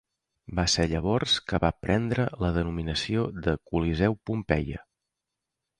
Va 0.59 0.63
ser 0.75 0.85
llavors 0.93 1.35
que 1.51 1.59
va 1.65 1.71
prendre 1.87 2.25
la 2.45 2.51
denominació 2.57 3.29
de 3.49 3.55
Coliseu 3.71 4.21
Pompeia. 4.31 4.85